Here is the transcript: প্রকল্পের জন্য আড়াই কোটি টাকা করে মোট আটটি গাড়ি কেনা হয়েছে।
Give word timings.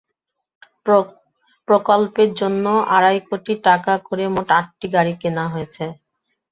প্রকল্পের 1.67 2.29
জন্য 2.39 2.65
আড়াই 2.95 3.19
কোটি 3.27 3.53
টাকা 3.67 3.93
করে 4.07 4.23
মোট 4.33 4.47
আটটি 4.59 4.87
গাড়ি 4.95 5.13
কেনা 5.21 5.45
হয়েছে। 5.53 5.85